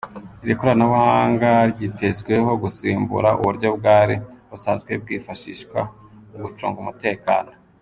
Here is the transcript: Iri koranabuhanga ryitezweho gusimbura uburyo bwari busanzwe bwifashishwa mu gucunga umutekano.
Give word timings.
Iri 0.43 0.53
koranabuhanga 0.59 1.49
ryitezweho 1.71 2.51
gusimbura 2.63 3.29
uburyo 3.41 3.67
bwari 3.77 4.15
busanzwe 4.49 4.91
bwifashishwa 5.01 5.79
mu 6.29 6.37
gucunga 6.45 6.77
umutekano. 6.83 7.51